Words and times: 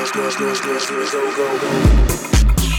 dance, 0.00 0.12
dance, 0.12 0.36
dance, 0.36 0.60
dance, 0.60 0.88
dance, 0.88 1.10
go, 1.12 1.36
go, 1.36 1.58
go. 1.58 2.69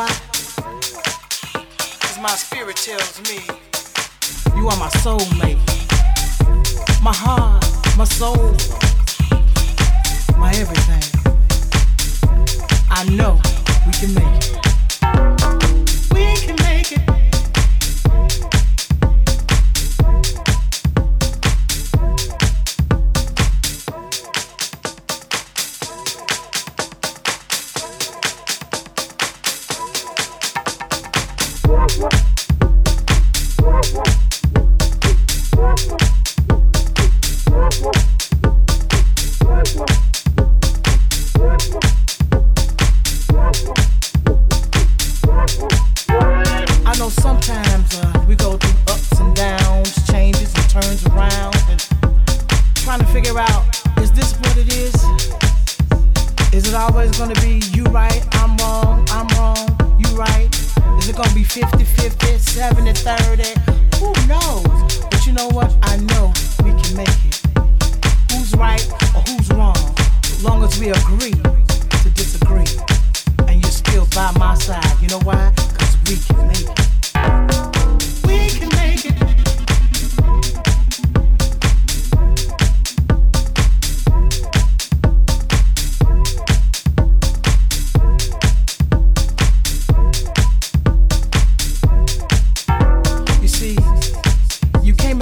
Why? 0.00 0.08
Cause 2.00 2.18
my 2.20 2.34
spirit 2.34 2.76
tells 2.76 3.20
me 3.28 3.38
you 4.56 4.68
are 4.70 4.78
my 4.84 4.90
soulmate. 5.02 5.60
My 7.02 7.12
heart, 7.12 7.62
my 7.98 8.04
soul, 8.04 8.54
my 10.38 10.50
everything. 10.62 11.04
I 12.90 13.00
know 13.18 13.40
we 13.86 13.92
can 14.00 14.14
make 14.20 14.44
it. 14.48 14.56
We 16.14 16.24
can 16.44 16.56
make 16.66 16.92
it. 16.92 17.29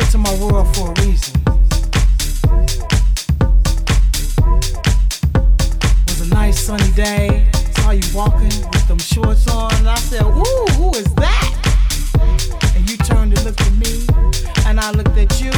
Into 0.09 0.19
my 0.19 0.35
world 0.39 0.67
for 0.75 0.91
a 0.91 0.95
reason. 1.05 1.35
It 5.97 6.09
was 6.09 6.21
a 6.23 6.29
nice 6.35 6.59
sunny 6.59 6.91
day. 6.93 7.47
Saw 7.77 7.91
you 7.91 8.01
walking 8.15 8.55
with 8.73 8.89
them 8.89 8.97
shorts 8.97 9.47
on, 9.49 9.87
I 9.87 9.97
said, 9.97 10.23
"Ooh, 10.23 10.67
who 10.77 10.95
is 10.95 11.13
that?" 11.17 11.53
And 12.75 12.89
you 12.89 12.97
turned 12.97 13.35
and 13.35 13.45
looked 13.45 13.61
at 13.61 13.75
me, 13.75 14.07
and 14.65 14.81
I 14.81 14.93
looked 14.93 15.19
at 15.19 15.43
you, 15.43 15.53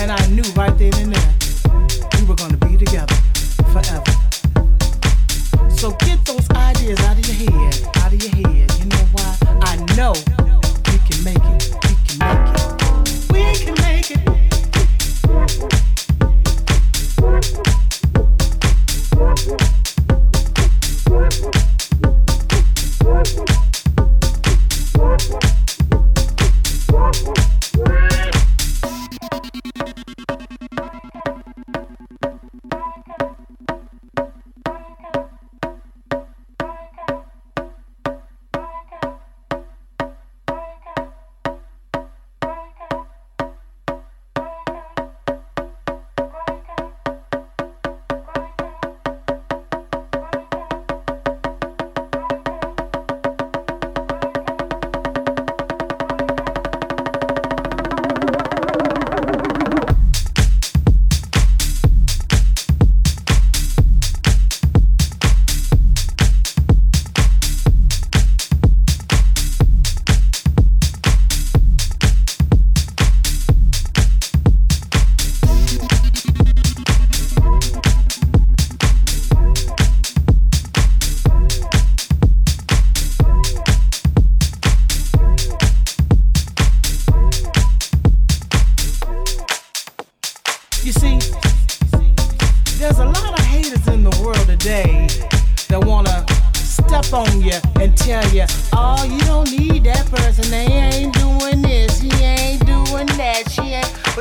and 0.00 0.10
I 0.10 0.26
knew 0.28 0.48
right 0.54 0.76
then 0.78 0.94
and 0.94 1.12
there 1.14 1.34
we 2.16 2.24
were 2.24 2.36
gonna 2.36 2.56
be 2.56 2.78
together 2.78 3.16
forever. 3.72 4.14
So 5.68 5.90
get 6.06 6.24
those 6.24 6.48
ideas 6.50 6.98
out 7.00 7.18
of 7.18 7.26
your 7.28 7.50
head, 7.50 7.74
out 7.96 8.12
of 8.14 8.22
your 8.22 8.34
head. 8.40 8.72
You 8.78 8.86
know 8.86 9.06
why? 9.12 9.36
I 9.70 9.76
know 9.96 10.14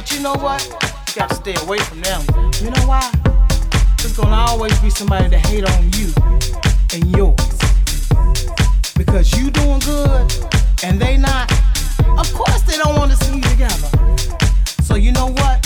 But 0.06 0.16
you 0.16 0.22
know 0.22 0.36
what? 0.36 0.64
You 1.08 1.16
gotta 1.16 1.34
stay 1.34 1.56
away 1.66 1.80
from 1.80 2.00
them. 2.02 2.22
You 2.62 2.70
know 2.70 2.86
why? 2.86 3.12
There's 3.98 4.16
gonna 4.16 4.36
always 4.36 4.78
be 4.80 4.92
somebody 4.92 5.32
to 5.32 5.40
hate 5.40 5.68
on 5.68 5.92
you 5.94 6.14
and 6.94 7.10
yours. 7.18 7.42
Because 8.96 9.36
you 9.36 9.50
doing 9.50 9.80
good 9.80 10.32
and 10.84 11.02
they 11.02 11.18
not. 11.18 11.52
Of 12.20 12.32
course 12.36 12.62
they 12.68 12.78
don't 12.78 12.96
want 12.96 13.14
to 13.14 13.26
see 13.26 13.38
you 13.38 13.42
together. 13.42 13.90
So 14.84 14.94
you 14.94 15.12
know 15.12 15.32
what? 15.32 15.58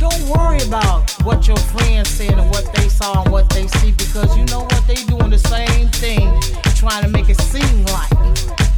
Don't 0.00 0.20
worry 0.28 0.60
about 0.66 1.08
what 1.22 1.46
your 1.46 1.58
friends 1.58 2.08
said 2.08 2.32
and 2.32 2.50
what 2.50 2.68
they 2.74 2.88
saw 2.88 3.22
and 3.22 3.30
what 3.30 3.48
they 3.50 3.68
see 3.68 3.92
because 3.92 4.36
you 4.36 4.44
know 4.46 4.62
what 4.62 4.84
they 4.88 4.96
doing 5.04 5.30
the 5.30 5.38
same 5.38 5.86
thing, 5.90 6.34
trying 6.74 7.04
to 7.04 7.08
make 7.08 7.28
it 7.28 7.40
seem 7.40 7.84
like 7.84 8.10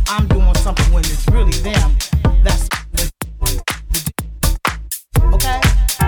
I'm 0.06 0.28
doing 0.28 0.54
something 0.56 0.92
when 0.92 1.02
it's 1.06 1.26
really 1.28 1.56
them. 1.62 1.96
That's 2.44 2.68
okay. 5.42 5.99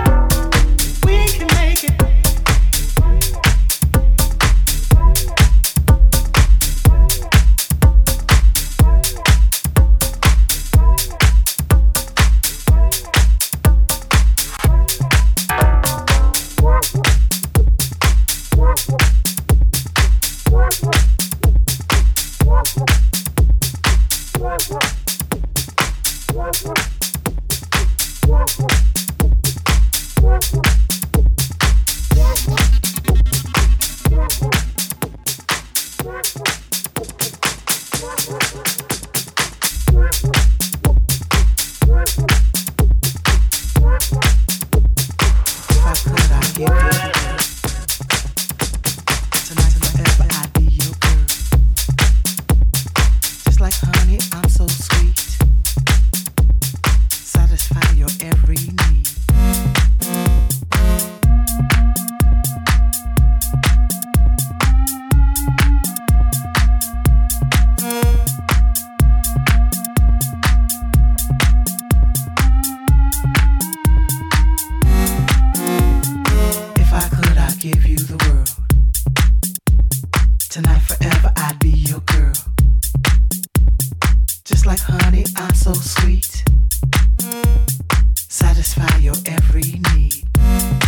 forever 80.79 81.31
I'd 81.35 81.59
be 81.59 81.69
your 81.69 81.99
girl. 82.01 82.33
Just 84.45 84.65
like 84.65 84.79
honey, 84.79 85.25
I'm 85.35 85.53
so 85.55 85.73
sweet. 85.73 86.43
Satisfy 88.15 88.97
your 88.97 89.15
every 89.25 89.81
need. 89.93 90.82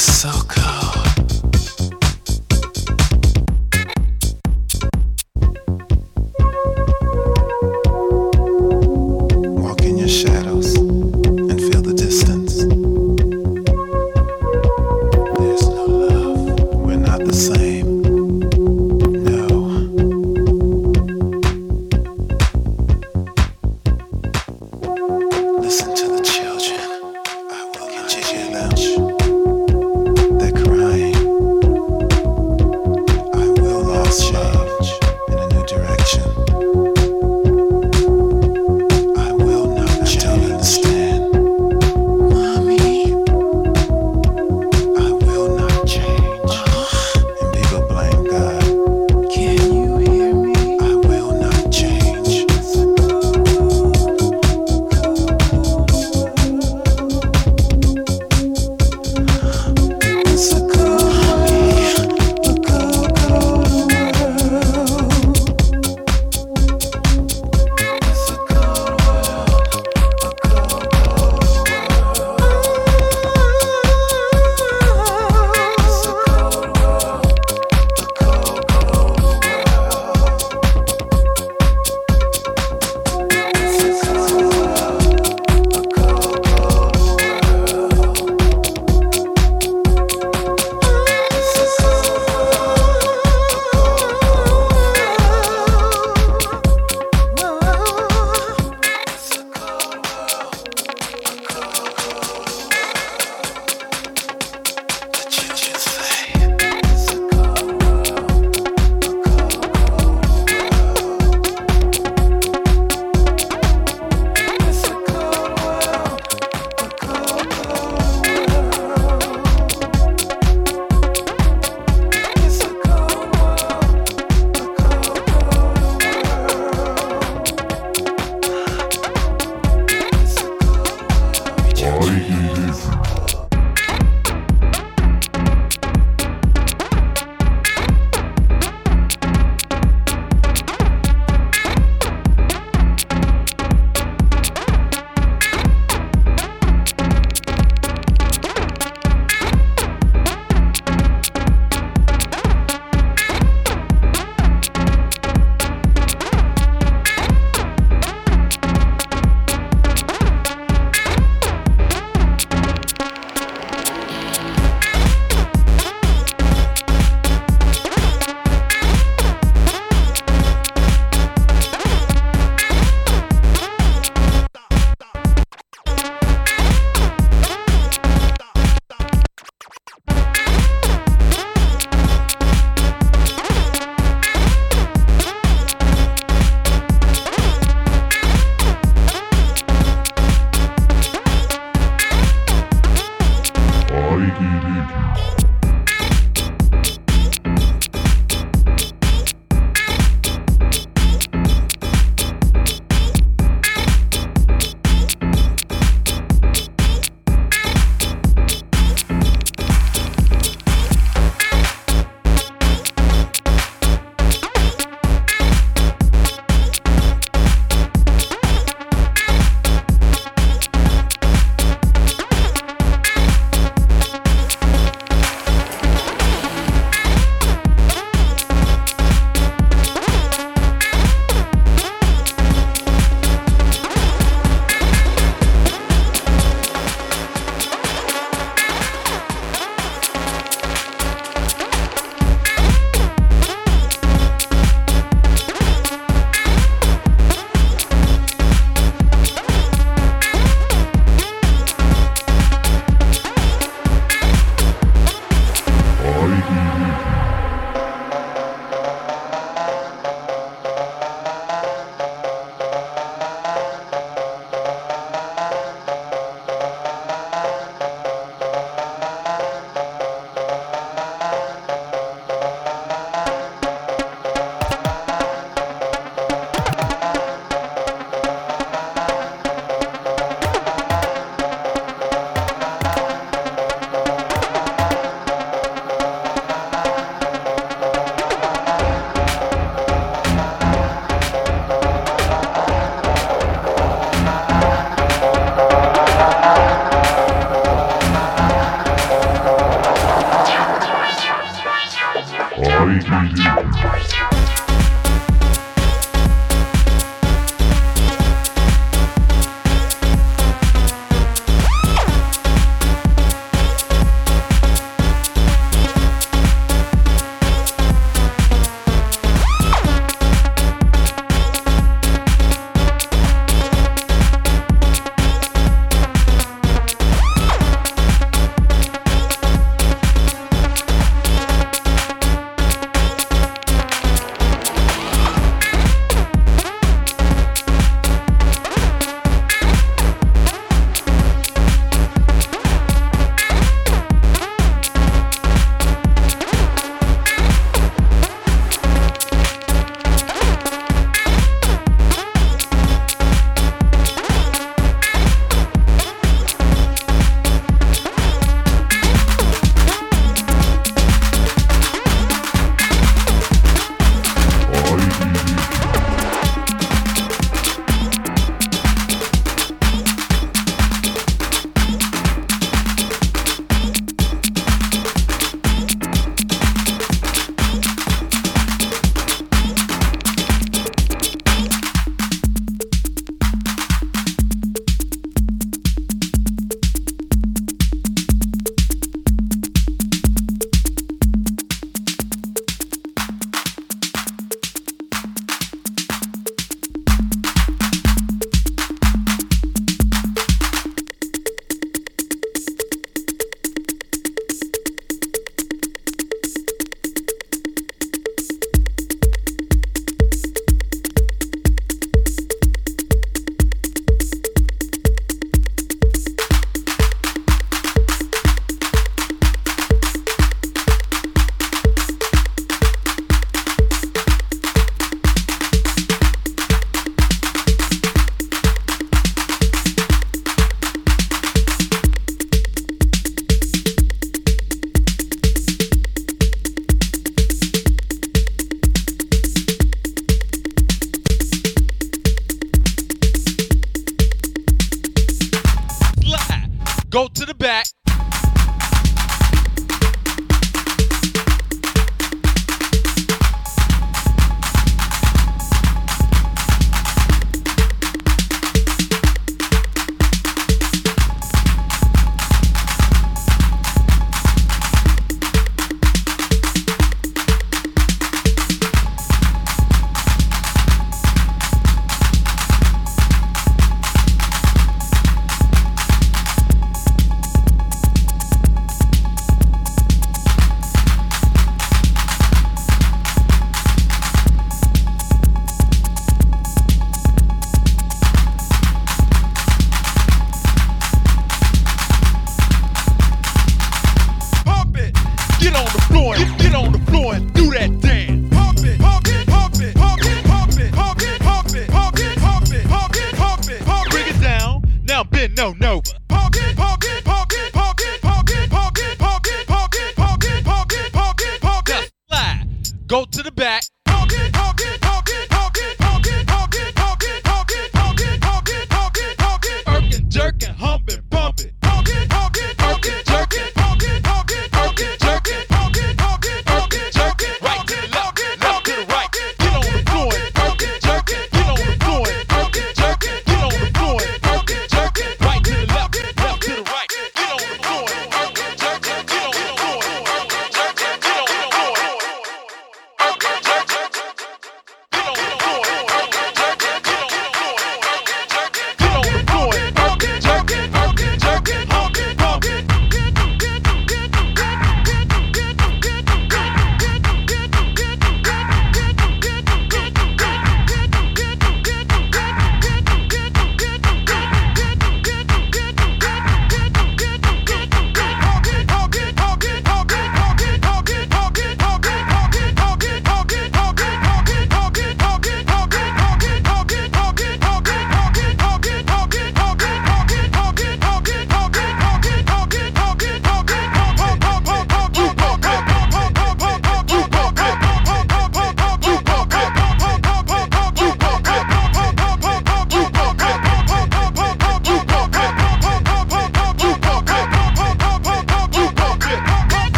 Be 0.00 0.49